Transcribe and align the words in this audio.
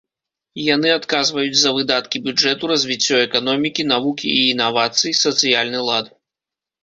Яны 0.75 0.89
адказваюць 0.99 1.57
за 1.63 1.73
выдаткі 1.79 2.21
бюджэту, 2.27 2.63
развіццё 2.73 3.15
эканомікі, 3.27 3.81
навукі 3.93 4.27
і 4.37 4.41
інавацый, 4.55 5.11
сацыяльны 5.23 5.79
лад. 5.89 6.05